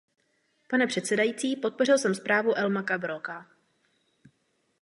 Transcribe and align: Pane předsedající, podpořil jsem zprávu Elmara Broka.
Pane 0.69 0.87
předsedající, 0.87 1.55
podpořil 1.55 1.97
jsem 1.97 2.15
zprávu 2.15 2.57
Elmara 2.57 2.97
Broka. 2.97 3.47